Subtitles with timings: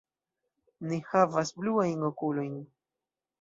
[0.91, 2.59] Mi havas bluajn okulojn.